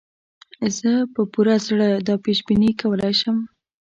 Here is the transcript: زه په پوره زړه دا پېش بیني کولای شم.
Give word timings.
زه 0.77 0.91
په 1.13 1.21
پوره 1.31 1.55
زړه 1.67 1.87
دا 2.07 2.15
پېش 2.25 2.39
بیني 2.47 2.71
کولای 2.81 3.13
شم. 3.21 3.37